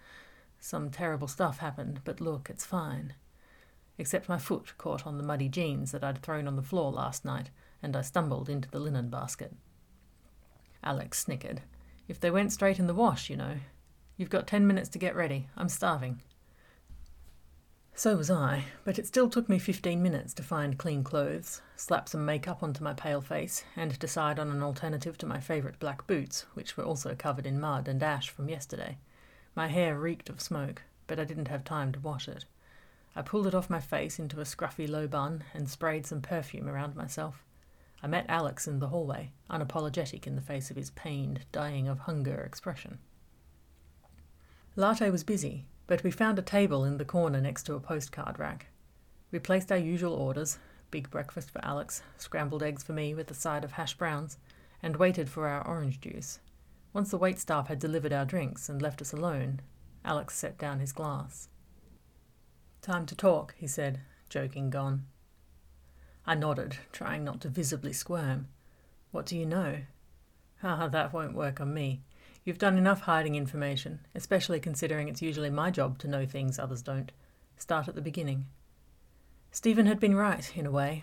Some 0.61 0.89
terrible 0.89 1.27
stuff 1.27 1.59
happened, 1.59 2.01
but 2.05 2.21
look, 2.21 2.49
it's 2.49 2.65
fine. 2.65 3.15
Except 3.99 4.29
my 4.29 4.39
foot 4.39 4.79
caught 4.79 5.05
on 5.05 5.17
the 5.17 5.25
muddy 5.25 5.49
jeans 5.49 5.91
that 5.91 6.05
I'd 6.05 6.23
thrown 6.23 6.47
on 6.47 6.55
the 6.55 6.63
floor 6.63 6.93
last 6.93 7.25
night, 7.25 7.51
and 7.83 7.97
I 7.97 8.03
stumbled 8.03 8.49
into 8.49 8.71
the 8.71 8.79
linen 8.79 9.11
basket. 9.11 9.53
Alex 10.85 11.19
snickered. 11.19 11.63
If 12.07 12.21
they 12.21 12.31
went 12.31 12.53
straight 12.53 12.79
in 12.79 12.87
the 12.87 12.95
wash, 12.95 13.29
you 13.29 13.37
know. 13.37 13.57
You've 14.17 14.31
got 14.31 14.47
ten 14.47 14.67
minutes 14.67 14.89
to 14.91 14.99
get 14.99 15.17
ready. 15.17 15.49
I'm 15.57 15.69
starving. 15.69 16.23
So 17.99 18.15
was 18.15 18.31
I, 18.31 18.65
but 18.85 18.99
it 18.99 19.07
still 19.07 19.31
took 19.31 19.49
me 19.49 19.59
15 19.59 20.03
minutes 20.03 20.35
to 20.35 20.43
find 20.43 20.77
clean 20.77 21.03
clothes, 21.03 21.63
slap 21.77 22.11
some 22.11 22.27
makeup 22.27 22.63
onto 22.63 22.85
my 22.85 22.93
pale 22.93 23.23
face, 23.23 23.65
and 23.75 23.99
decide 23.99 24.39
on 24.39 24.51
an 24.51 24.63
alternative 24.63 25.17
to 25.17 25.27
my 25.27 25.41
favourite 25.41 25.79
black 25.79 26.07
boots, 26.07 26.45
which 26.53 26.77
were 26.77 26.85
also 26.85 27.15
covered 27.15 27.47
in 27.47 27.59
mud 27.59 27.89
and 27.89 28.03
ash 28.03 28.29
from 28.29 28.51
yesterday. 28.51 28.99
My 29.55 29.69
hair 29.69 29.99
reeked 29.99 30.29
of 30.29 30.43
smoke, 30.43 30.83
but 31.07 31.19
I 31.19 31.25
didn't 31.25 31.49
have 31.49 31.65
time 31.65 31.91
to 31.93 32.01
wash 32.01 32.29
it. 32.29 32.45
I 33.17 33.23
pulled 33.23 33.47
it 33.47 33.55
off 33.55 33.71
my 33.71 33.81
face 33.81 34.19
into 34.19 34.43
a 34.43 34.45
scruffy 34.45 34.87
low 34.87 35.09
bun 35.09 35.45
and 35.55 35.67
sprayed 35.67 36.05
some 36.05 36.21
perfume 36.21 36.69
around 36.69 36.97
myself. 36.97 37.43
I 38.03 38.09
met 38.09 38.27
Alex 38.29 38.69
in 38.69 38.79
the 38.79 38.89
hallway, 38.89 39.33
unapologetic 39.49 40.27
in 40.27 40.35
the 40.37 40.43
face 40.43 40.71
of 40.71 40.77
his 40.77 40.91
pained, 40.91 41.47
dying 41.51 41.89
of 41.89 42.01
hunger 42.01 42.43
expression. 42.43 42.99
Latte 44.77 45.09
was 45.09 45.25
busy, 45.25 45.65
but 45.87 46.03
we 46.03 46.11
found 46.11 46.39
a 46.39 46.43
table 46.43 46.85
in 46.85 46.99
the 46.99 47.05
corner 47.05 47.41
next 47.41 47.65
to 47.65 47.75
a 47.75 47.81
postcard 47.81 48.39
rack. 48.39 48.67
We 49.31 49.39
placed 49.39 49.71
our 49.71 49.79
usual 49.79 50.15
orders 50.15 50.59
big 50.91 51.11
breakfast 51.11 51.51
for 51.51 51.65
Alex, 51.65 52.03
scrambled 52.17 52.63
eggs 52.63 52.83
for 52.83 52.93
me 52.93 53.15
with 53.15 53.31
a 53.31 53.35
side 53.35 53.65
of 53.65 53.73
hash 53.73 53.95
browns, 53.95 54.39
and 54.83 54.97
waited 54.97 55.29
for 55.29 55.47
our 55.47 55.67
orange 55.67 56.01
juice. 56.01 56.41
Once 56.93 57.11
the 57.11 57.19
waitstaff 57.19 57.67
had 57.67 57.79
delivered 57.79 58.13
our 58.13 58.25
drinks 58.25 58.69
and 58.69 58.81
left 58.81 59.03
us 59.03 59.13
alone, 59.13 59.61
Alex 60.05 60.37
set 60.37 60.57
down 60.59 60.81
his 60.81 60.93
glass. 60.93 61.49
Time 62.81 63.05
to 63.07 63.15
talk, 63.15 63.55
he 63.59 63.67
said, 63.67 64.01
joking 64.29 64.71
gone. 64.71 65.07
I 66.27 66.35
nodded, 66.35 66.79
trying 66.93 67.25
not 67.25 67.41
to 67.43 67.49
visibly 67.49 67.93
squirm. 67.93 68.49
What 69.11 69.27
do 69.27 69.37
you 69.37 69.47
know? 69.47 69.81
Ah, 70.63 70.89
that 70.89 71.13
won't 71.13 71.35
work 71.35 71.61
on 71.61 71.75
me. 71.75 72.03
You've 72.47 72.59
done 72.59 72.79
enough 72.79 73.01
hiding 73.01 73.35
information, 73.35 74.07
especially 74.15 74.61
considering 74.61 75.09
it's 75.09 75.21
usually 75.21 75.51
my 75.51 75.73
job 75.73 75.99
to 75.99 76.07
know 76.07 76.25
things 76.25 76.61
others 76.61 76.81
don't. 76.81 77.11
Start 77.57 77.89
at 77.89 77.97
the 77.97 78.01
beginning. 78.01 78.47
Stephen 79.51 79.87
had 79.87 79.99
been 79.99 80.15
right, 80.15 80.57
in 80.57 80.65
a 80.65 80.71
way. 80.71 81.03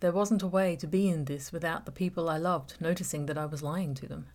There 0.00 0.12
wasn't 0.12 0.42
a 0.42 0.48
way 0.48 0.76
to 0.76 0.86
be 0.86 1.10
in 1.10 1.26
this 1.26 1.52
without 1.52 1.84
the 1.84 1.92
people 1.92 2.30
I 2.30 2.38
loved 2.38 2.80
noticing 2.80 3.26
that 3.26 3.36
I 3.36 3.44
was 3.44 3.62
lying 3.62 3.92
to 3.96 4.06
them. 4.06 4.28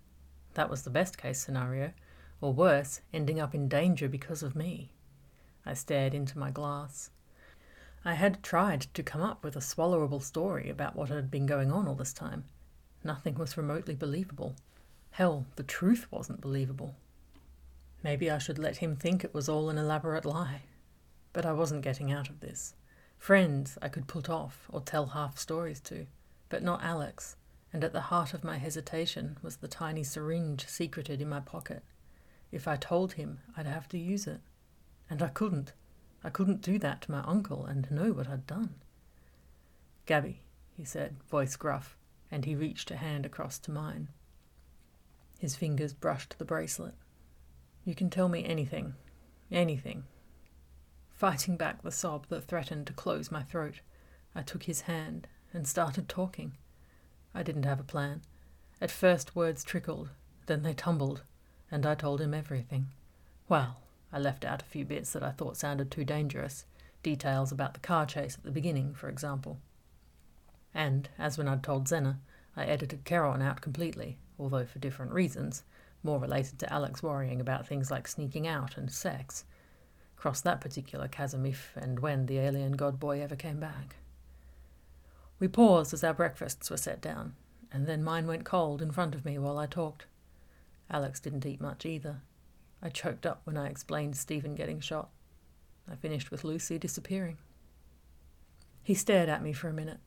That 0.53 0.69
was 0.69 0.83
the 0.83 0.91
best 0.91 1.17
case 1.17 1.43
scenario, 1.43 1.91
or 2.39 2.53
worse, 2.53 3.01
ending 3.11 3.39
up 3.39 3.55
in 3.55 3.67
danger 3.67 4.07
because 4.07 4.43
of 4.43 4.55
me. 4.55 4.91
I 5.65 5.73
stared 5.73 6.13
into 6.13 6.37
my 6.37 6.51
glass. 6.51 7.09
I 8.05 8.13
had 8.13 8.43
tried 8.43 8.81
to 8.93 9.01
come 9.01 9.23
up 9.23 9.43
with 9.43 9.55
a 9.55 9.59
swallowable 9.59 10.21
story 10.21 10.69
about 10.69 10.95
what 10.95 11.09
had 11.09 11.31
been 11.31 11.47
going 11.47 11.71
on 11.71 11.87
all 11.87 11.95
this 11.95 12.13
time. 12.13 12.43
Nothing 13.03 13.33
was 13.33 13.57
remotely 13.57 13.95
believable. 13.95 14.55
Hell, 15.15 15.45
the 15.55 15.63
truth 15.63 16.07
wasn't 16.11 16.41
believable. 16.41 16.93
Maybe 18.03 18.29
I 18.29 18.37
should 18.37 18.59
let 18.59 18.75
him 18.77 18.97
think 18.97 19.23
it 19.23 19.33
was 19.33 19.47
all 19.47 19.69
an 19.69 19.77
elaborate 19.77 20.25
lie. 20.25 20.63
But 21.31 21.45
I 21.45 21.53
wasn't 21.53 21.83
getting 21.85 22.11
out 22.11 22.27
of 22.27 22.41
this. 22.41 22.73
Friends 23.17 23.77
I 23.81 23.87
could 23.87 24.09
put 24.09 24.29
off 24.29 24.67
or 24.69 24.81
tell 24.81 25.05
half 25.05 25.37
stories 25.37 25.79
to, 25.85 26.07
but 26.49 26.63
not 26.63 26.83
Alex, 26.83 27.37
and 27.71 27.81
at 27.81 27.93
the 27.93 28.11
heart 28.11 28.33
of 28.33 28.43
my 28.43 28.57
hesitation 28.57 29.37
was 29.41 29.55
the 29.55 29.69
tiny 29.69 30.03
syringe 30.03 30.67
secreted 30.67 31.21
in 31.21 31.29
my 31.29 31.39
pocket. 31.39 31.81
If 32.51 32.67
I 32.67 32.75
told 32.75 33.13
him, 33.13 33.39
I'd 33.55 33.67
have 33.67 33.87
to 33.89 33.97
use 33.97 34.27
it. 34.27 34.41
And 35.09 35.21
I 35.21 35.29
couldn't. 35.29 35.71
I 36.25 36.29
couldn't 36.29 36.61
do 36.61 36.77
that 36.79 37.03
to 37.03 37.11
my 37.11 37.21
uncle 37.21 37.65
and 37.65 37.89
know 37.89 38.11
what 38.11 38.27
I'd 38.27 38.45
done. 38.45 38.75
Gabby, 40.07 40.41
he 40.75 40.83
said, 40.83 41.15
voice 41.29 41.55
gruff, 41.55 41.95
and 42.29 42.43
he 42.43 42.53
reached 42.53 42.91
a 42.91 42.97
hand 42.97 43.25
across 43.25 43.57
to 43.59 43.71
mine. 43.71 44.09
His 45.39 45.55
fingers 45.55 45.93
brushed 45.93 46.37
the 46.37 46.45
bracelet. 46.45 46.95
You 47.83 47.93
can 47.95 48.09
tell 48.09 48.29
me 48.29 48.45
anything. 48.45 48.95
Anything. 49.51 50.05
Fighting 51.13 51.55
back 51.55 51.81
the 51.81 51.91
sob 51.91 52.27
that 52.27 52.45
threatened 52.45 52.87
to 52.87 52.93
close 52.93 53.31
my 53.31 53.43
throat, 53.43 53.81
I 54.33 54.41
took 54.41 54.63
his 54.63 54.81
hand 54.81 55.27
and 55.53 55.67
started 55.67 56.09
talking. 56.09 56.57
I 57.33 57.43
didn't 57.43 57.63
have 57.63 57.79
a 57.79 57.83
plan. 57.83 58.21
At 58.81 58.91
first, 58.91 59.35
words 59.35 59.63
trickled, 59.63 60.09
then 60.47 60.63
they 60.63 60.73
tumbled, 60.73 61.23
and 61.71 61.85
I 61.85 61.95
told 61.95 62.21
him 62.21 62.33
everything. 62.33 62.87
Well, 63.47 63.77
I 64.11 64.19
left 64.19 64.43
out 64.45 64.61
a 64.61 64.65
few 64.65 64.83
bits 64.83 65.13
that 65.13 65.23
I 65.23 65.31
thought 65.31 65.57
sounded 65.57 65.91
too 65.91 66.03
dangerous, 66.03 66.65
details 67.03 67.51
about 67.51 67.73
the 67.73 67.79
car 67.79 68.05
chase 68.05 68.35
at 68.35 68.43
the 68.43 68.51
beginning, 68.51 68.93
for 68.93 69.09
example. 69.09 69.59
And, 70.73 71.07
as 71.17 71.37
when 71.37 71.47
I'd 71.47 71.63
told 71.63 71.87
Zena, 71.87 72.19
I 72.57 72.65
edited 72.65 73.05
Charon 73.05 73.41
out 73.41 73.61
completely, 73.61 74.17
although 74.39 74.65
for 74.65 74.79
different 74.79 75.11
reasons, 75.11 75.63
more 76.03 76.19
related 76.19 76.59
to 76.59 76.71
Alex 76.71 77.01
worrying 77.01 77.41
about 77.41 77.67
things 77.67 77.89
like 77.89 78.07
sneaking 78.07 78.47
out 78.47 78.77
and 78.77 78.91
sex. 78.91 79.43
Cross 80.15 80.41
that 80.41 80.61
particular 80.61 81.07
chasm 81.07 81.45
if 81.45 81.73
and 81.75 81.99
when 81.99 82.25
the 82.25 82.37
alien 82.37 82.73
god 82.73 82.99
boy 82.99 83.21
ever 83.21 83.35
came 83.35 83.59
back. 83.59 83.97
We 85.39 85.47
paused 85.47 85.93
as 85.93 86.03
our 86.03 86.13
breakfasts 86.13 86.69
were 86.69 86.77
set 86.77 87.01
down, 87.01 87.35
and 87.71 87.87
then 87.87 88.03
mine 88.03 88.27
went 88.27 88.45
cold 88.45 88.81
in 88.81 88.91
front 88.91 89.15
of 89.15 89.25
me 89.25 89.37
while 89.37 89.57
I 89.57 89.65
talked. 89.65 90.05
Alex 90.89 91.19
didn't 91.19 91.45
eat 91.45 91.59
much 91.59 91.85
either. 91.85 92.21
I 92.81 92.89
choked 92.89 93.25
up 93.25 93.41
when 93.43 93.57
I 93.57 93.67
explained 93.67 94.15
Stephen 94.15 94.55
getting 94.55 94.79
shot. 94.79 95.09
I 95.91 95.95
finished 95.95 96.31
with 96.31 96.43
Lucy 96.43 96.77
disappearing. 96.77 97.37
He 98.83 98.93
stared 98.93 99.29
at 99.29 99.43
me 99.43 99.51
for 99.51 99.67
a 99.67 99.73
minute. 99.73 99.99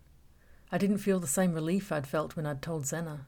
I 0.70 0.78
didn't 0.78 0.98
feel 0.98 1.18
the 1.18 1.26
same 1.26 1.52
relief 1.52 1.90
I'd 1.90 2.06
felt 2.06 2.36
when 2.36 2.46
I'd 2.46 2.62
told 2.62 2.86
Zena. 2.86 3.26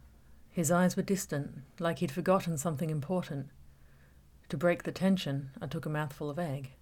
His 0.61 0.71
eyes 0.71 0.95
were 0.95 1.02
distant, 1.02 1.62
like 1.79 2.00
he'd 2.00 2.11
forgotten 2.11 2.59
something 2.59 2.90
important. 2.90 3.49
To 4.50 4.59
break 4.59 4.83
the 4.83 4.93
tension, 4.93 5.52
I 5.59 5.67
took 5.67 5.87
a 5.87 5.88
mouthful 5.88 6.29
of 6.29 6.38
egg. 6.38 6.73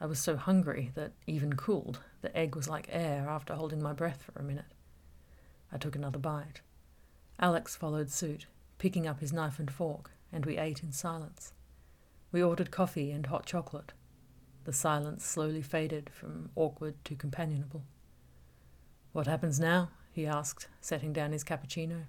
I 0.00 0.06
was 0.06 0.18
so 0.18 0.38
hungry 0.38 0.92
that, 0.94 1.12
even 1.26 1.52
cooled, 1.52 2.00
the 2.22 2.34
egg 2.34 2.56
was 2.56 2.70
like 2.70 2.88
air 2.88 3.28
after 3.28 3.52
holding 3.52 3.82
my 3.82 3.92
breath 3.92 4.22
for 4.22 4.40
a 4.40 4.42
minute. 4.42 4.72
I 5.70 5.76
took 5.76 5.94
another 5.94 6.18
bite. 6.18 6.62
Alex 7.38 7.76
followed 7.76 8.10
suit, 8.10 8.46
picking 8.78 9.06
up 9.06 9.20
his 9.20 9.34
knife 9.34 9.58
and 9.58 9.70
fork, 9.70 10.10
and 10.32 10.46
we 10.46 10.56
ate 10.56 10.82
in 10.82 10.90
silence. 10.90 11.52
We 12.32 12.42
ordered 12.42 12.70
coffee 12.70 13.10
and 13.10 13.26
hot 13.26 13.44
chocolate. 13.44 13.92
The 14.64 14.72
silence 14.72 15.26
slowly 15.26 15.60
faded 15.60 16.08
from 16.14 16.48
awkward 16.56 16.94
to 17.04 17.14
companionable. 17.14 17.84
What 19.12 19.26
happens 19.26 19.60
now? 19.60 19.90
he 20.12 20.26
asked, 20.26 20.68
setting 20.80 21.12
down 21.12 21.32
his 21.32 21.44
cappuccino. 21.44 22.04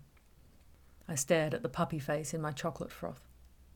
I 1.09 1.15
stared 1.15 1.55
at 1.55 1.63
the 1.63 1.69
puppy 1.69 1.97
face 1.97 2.35
in 2.35 2.41
my 2.41 2.51
chocolate 2.51 2.91
froth. 2.91 3.27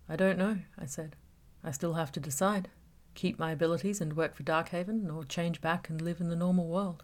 I 0.08 0.16
don't 0.16 0.38
know, 0.38 0.60
I 0.78 0.86
said. 0.86 1.16
I 1.64 1.72
still 1.72 1.94
have 1.94 2.12
to 2.12 2.20
decide. 2.20 2.70
Keep 3.16 3.40
my 3.40 3.52
abilities 3.52 4.00
and 4.00 4.16
work 4.16 4.36
for 4.36 4.44
Darkhaven, 4.44 5.12
or 5.12 5.24
change 5.24 5.60
back 5.60 5.90
and 5.90 6.00
live 6.00 6.22
in 6.22 6.30
the 6.30 6.36
normal 6.36 6.68
world. 6.68 7.04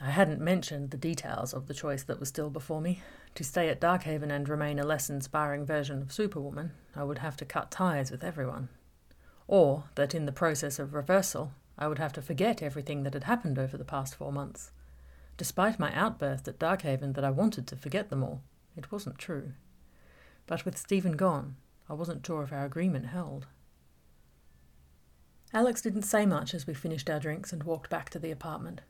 I 0.00 0.10
hadn't 0.10 0.40
mentioned 0.40 0.90
the 0.90 0.96
details 0.96 1.52
of 1.52 1.66
the 1.66 1.74
choice 1.74 2.02
that 2.04 2.18
was 2.18 2.30
still 2.30 2.48
before 2.48 2.80
me. 2.80 3.02
To 3.34 3.44
stay 3.44 3.68
at 3.68 3.78
Darkhaven 3.78 4.30
and 4.30 4.48
remain 4.48 4.78
a 4.78 4.86
less 4.86 5.10
inspiring 5.10 5.66
version 5.66 6.00
of 6.00 6.12
Superwoman, 6.12 6.72
I 6.94 7.04
would 7.04 7.18
have 7.18 7.36
to 7.36 7.44
cut 7.44 7.70
ties 7.70 8.10
with 8.10 8.24
everyone. 8.24 8.70
Or 9.46 9.84
that 9.96 10.14
in 10.14 10.24
the 10.24 10.32
process 10.32 10.78
of 10.78 10.94
reversal, 10.94 11.52
I 11.76 11.88
would 11.88 11.98
have 11.98 12.14
to 12.14 12.22
forget 12.22 12.62
everything 12.62 13.02
that 13.02 13.12
had 13.12 13.24
happened 13.24 13.58
over 13.58 13.76
the 13.76 13.84
past 13.84 14.14
four 14.14 14.32
months. 14.32 14.70
Despite 15.36 15.78
my 15.78 15.92
outburst 15.94 16.48
at 16.48 16.58
Darkhaven 16.58 17.14
that 17.16 17.24
I 17.24 17.30
wanted 17.30 17.66
to 17.66 17.76
forget 17.76 18.08
them 18.08 18.24
all, 18.24 18.40
it 18.76 18.92
wasn't 18.92 19.18
true. 19.18 19.52
But 20.46 20.64
with 20.64 20.78
Stephen 20.78 21.16
gone, 21.16 21.56
I 21.88 21.94
wasn't 21.94 22.24
sure 22.26 22.42
if 22.42 22.52
our 22.52 22.64
agreement 22.64 23.06
held. 23.06 23.46
Alex 25.52 25.80
didn't 25.80 26.02
say 26.02 26.26
much 26.26 26.54
as 26.54 26.66
we 26.66 26.74
finished 26.74 27.08
our 27.08 27.20
drinks 27.20 27.52
and 27.52 27.62
walked 27.62 27.88
back 27.88 28.10
to 28.10 28.18
the 28.18 28.30
apartment 28.30 28.82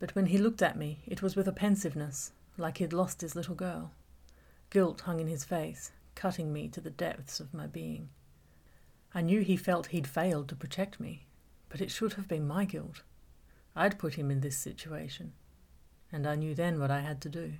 but 0.00 0.14
when 0.14 0.26
he 0.26 0.38
looked 0.38 0.62
at 0.62 0.78
me, 0.78 1.02
it 1.06 1.22
was 1.22 1.36
with 1.36 1.46
a 1.46 1.52
pensiveness, 1.52 2.32
like 2.56 2.78
he'd 2.78 2.94
lost 2.94 3.20
his 3.20 3.36
little 3.36 3.54
girl. 3.54 3.92
Guilt 4.70 5.02
hung 5.02 5.20
in 5.20 5.28
his 5.28 5.44
face, 5.44 5.92
cutting 6.14 6.52
me 6.52 6.68
to 6.68 6.80
the 6.80 6.90
depths 6.90 7.38
of 7.38 7.54
my 7.54 7.66
being. 7.66 8.08
I 9.14 9.20
knew 9.20 9.42
he 9.42 9.56
felt 9.56 9.88
he'd 9.88 10.06
failed 10.06 10.48
to 10.48 10.56
protect 10.56 10.98
me, 10.98 11.26
but 11.68 11.82
it 11.82 11.90
should 11.90 12.14
have 12.14 12.26
been 12.26 12.46
my 12.46 12.64
guilt. 12.64 13.02
I'd 13.76 13.98
put 13.98 14.14
him 14.14 14.30
in 14.30 14.40
this 14.40 14.56
situation, 14.56 15.34
and 16.10 16.26
I 16.26 16.34
knew 16.34 16.54
then 16.54 16.80
what 16.80 16.90
I 16.90 17.00
had 17.00 17.20
to 17.22 17.28
do. 17.28 17.54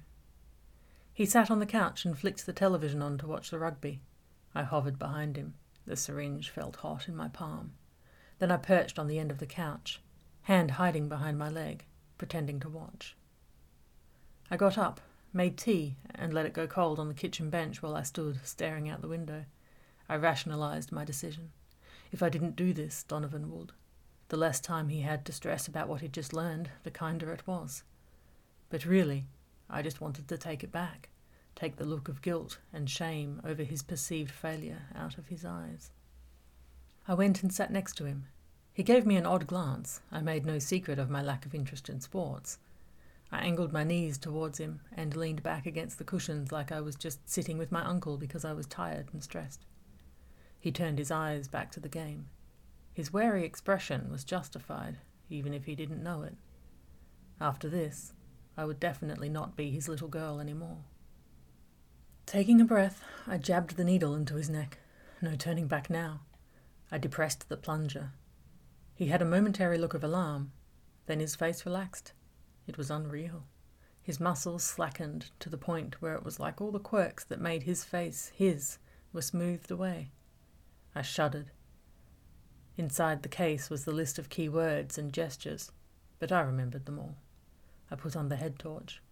He 1.20 1.26
sat 1.26 1.50
on 1.50 1.58
the 1.58 1.66
couch 1.66 2.06
and 2.06 2.18
flicked 2.18 2.46
the 2.46 2.52
television 2.54 3.02
on 3.02 3.18
to 3.18 3.26
watch 3.26 3.50
the 3.50 3.58
rugby. 3.58 4.00
I 4.54 4.62
hovered 4.62 4.98
behind 4.98 5.36
him. 5.36 5.52
The 5.84 5.94
syringe 5.94 6.48
felt 6.48 6.76
hot 6.76 7.08
in 7.08 7.14
my 7.14 7.28
palm. 7.28 7.74
Then 8.38 8.50
I 8.50 8.56
perched 8.56 8.98
on 8.98 9.06
the 9.06 9.18
end 9.18 9.30
of 9.30 9.36
the 9.36 9.44
couch, 9.44 10.00
hand 10.44 10.70
hiding 10.70 11.10
behind 11.10 11.38
my 11.38 11.50
leg 11.50 11.84
pretending 12.16 12.58
to 12.60 12.70
watch. 12.70 13.18
I 14.50 14.56
got 14.56 14.78
up, 14.78 15.02
made 15.30 15.58
tea, 15.58 15.98
and 16.14 16.32
let 16.32 16.46
it 16.46 16.54
go 16.54 16.66
cold 16.66 16.98
on 16.98 17.08
the 17.08 17.12
kitchen 17.12 17.50
bench 17.50 17.82
while 17.82 17.96
I 17.96 18.02
stood 18.02 18.40
staring 18.42 18.88
out 18.88 19.02
the 19.02 19.06
window. 19.06 19.44
I 20.08 20.16
rationalized 20.16 20.90
my 20.90 21.04
decision. 21.04 21.52
If 22.12 22.22
I 22.22 22.30
didn't 22.30 22.56
do 22.56 22.72
this, 22.72 23.02
Donovan 23.02 23.50
would. 23.50 23.72
The 24.30 24.38
less 24.38 24.58
time 24.58 24.88
he 24.88 25.02
had 25.02 25.26
to 25.26 25.32
stress 25.32 25.68
about 25.68 25.86
what 25.86 26.00
he'd 26.00 26.14
just 26.14 26.32
learned, 26.32 26.70
the 26.82 26.90
kinder 26.90 27.30
it 27.30 27.46
was. 27.46 27.82
But 28.70 28.86
really, 28.86 29.26
I 29.70 29.82
just 29.82 30.00
wanted 30.00 30.26
to 30.28 30.36
take 30.36 30.64
it 30.64 30.72
back, 30.72 31.08
take 31.54 31.76
the 31.76 31.84
look 31.84 32.08
of 32.08 32.22
guilt 32.22 32.58
and 32.72 32.90
shame 32.90 33.40
over 33.44 33.62
his 33.62 33.82
perceived 33.82 34.32
failure 34.32 34.82
out 34.94 35.16
of 35.16 35.28
his 35.28 35.44
eyes. 35.44 35.90
I 37.06 37.14
went 37.14 37.42
and 37.42 37.52
sat 37.52 37.72
next 37.72 37.94
to 37.98 38.04
him. 38.04 38.26
He 38.72 38.82
gave 38.82 39.06
me 39.06 39.16
an 39.16 39.26
odd 39.26 39.46
glance. 39.46 40.00
I 40.10 40.20
made 40.20 40.44
no 40.44 40.58
secret 40.58 40.98
of 40.98 41.10
my 41.10 41.22
lack 41.22 41.46
of 41.46 41.54
interest 41.54 41.88
in 41.88 42.00
sports. 42.00 42.58
I 43.32 43.40
angled 43.40 43.72
my 43.72 43.84
knees 43.84 44.18
towards 44.18 44.58
him 44.58 44.80
and 44.96 45.14
leaned 45.14 45.42
back 45.42 45.66
against 45.66 45.98
the 45.98 46.04
cushions 46.04 46.50
like 46.50 46.72
I 46.72 46.80
was 46.80 46.96
just 46.96 47.28
sitting 47.28 47.58
with 47.58 47.70
my 47.70 47.84
uncle 47.84 48.16
because 48.16 48.44
I 48.44 48.52
was 48.52 48.66
tired 48.66 49.08
and 49.12 49.22
stressed. 49.22 49.64
He 50.58 50.72
turned 50.72 50.98
his 50.98 51.10
eyes 51.10 51.46
back 51.46 51.70
to 51.72 51.80
the 51.80 51.88
game. 51.88 52.26
His 52.92 53.12
wary 53.12 53.44
expression 53.44 54.10
was 54.10 54.24
justified, 54.24 54.98
even 55.28 55.54
if 55.54 55.64
he 55.64 55.74
didn't 55.74 56.02
know 56.02 56.22
it. 56.22 56.34
After 57.40 57.68
this, 57.68 58.12
I 58.60 58.66
would 58.66 58.78
definitely 58.78 59.30
not 59.30 59.56
be 59.56 59.70
his 59.70 59.88
little 59.88 60.06
girl 60.06 60.38
anymore. 60.38 60.84
Taking 62.26 62.60
a 62.60 62.66
breath, 62.66 63.02
I 63.26 63.38
jabbed 63.38 63.78
the 63.78 63.84
needle 63.84 64.14
into 64.14 64.34
his 64.34 64.50
neck. 64.50 64.76
No 65.22 65.34
turning 65.34 65.66
back 65.66 65.88
now. 65.88 66.20
I 66.92 66.98
depressed 66.98 67.48
the 67.48 67.56
plunger. 67.56 68.12
He 68.94 69.06
had 69.06 69.22
a 69.22 69.24
momentary 69.24 69.78
look 69.78 69.94
of 69.94 70.04
alarm, 70.04 70.52
then 71.06 71.20
his 71.20 71.34
face 71.34 71.64
relaxed. 71.64 72.12
It 72.66 72.76
was 72.76 72.90
unreal. 72.90 73.46
His 74.02 74.20
muscles 74.20 74.62
slackened 74.62 75.30
to 75.38 75.48
the 75.48 75.56
point 75.56 76.02
where 76.02 76.14
it 76.14 76.22
was 76.22 76.38
like 76.38 76.60
all 76.60 76.70
the 76.70 76.78
quirks 76.78 77.24
that 77.24 77.40
made 77.40 77.62
his 77.62 77.82
face 77.82 78.30
his 78.34 78.76
were 79.10 79.22
smoothed 79.22 79.70
away. 79.70 80.10
I 80.94 81.00
shuddered. 81.00 81.50
Inside 82.76 83.22
the 83.22 83.30
case 83.30 83.70
was 83.70 83.86
the 83.86 83.92
list 83.92 84.18
of 84.18 84.28
key 84.28 84.50
words 84.50 84.98
and 84.98 85.14
gestures, 85.14 85.72
but 86.18 86.30
I 86.30 86.42
remembered 86.42 86.84
them 86.84 86.98
all. 86.98 87.16
I 87.90 87.96
put 87.96 88.16
on 88.16 88.28
the 88.28 88.36
head 88.36 88.58
torch. 88.58 89.02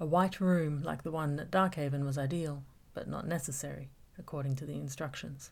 A 0.00 0.06
white 0.06 0.40
room 0.40 0.82
like 0.82 1.02
the 1.02 1.10
one 1.10 1.40
at 1.40 1.50
Darkhaven 1.50 2.04
was 2.04 2.16
ideal, 2.16 2.62
but 2.94 3.08
not 3.08 3.26
necessary, 3.26 3.90
according 4.16 4.54
to 4.56 4.66
the 4.66 4.78
instructions. 4.78 5.50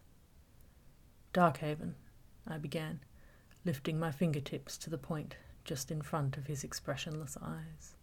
Darkhaven, 1.32 1.94
I 2.46 2.58
began, 2.58 3.00
lifting 3.64 3.98
my 3.98 4.12
fingertips 4.12 4.78
to 4.78 4.90
the 4.90 4.98
point 4.98 5.36
just 5.64 5.90
in 5.90 6.00
front 6.00 6.36
of 6.36 6.46
his 6.46 6.62
expressionless 6.62 7.36
eyes. 7.42 7.95